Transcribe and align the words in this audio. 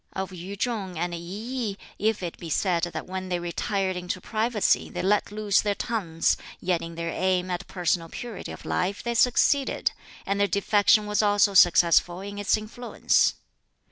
"Of 0.13 0.33
Yu 0.33 0.55
chung 0.55 0.97
and 0.97 1.13
I 1.13 1.17
yih, 1.17 1.77
if 1.99 2.23
it 2.23 2.39
be 2.39 2.49
said 2.49 2.85
that 2.85 3.05
when 3.05 3.29
they 3.29 3.37
retired 3.37 3.95
into 3.95 4.19
privacy 4.19 4.89
they 4.89 5.03
let 5.03 5.31
loose 5.31 5.61
their 5.61 5.75
tongues, 5.75 6.37
yet 6.59 6.81
in 6.81 6.95
their 6.95 7.11
aim 7.11 7.51
at 7.51 7.67
personal 7.67 8.09
purity 8.09 8.51
of 8.51 8.65
life 8.65 9.03
they 9.03 9.13
succeeded, 9.13 9.91
and 10.25 10.39
their 10.39 10.47
defection 10.47 11.05
was 11.05 11.21
also 11.21 11.53
successful 11.53 12.19
in 12.21 12.39
its 12.39 12.57
influence. 12.57 13.35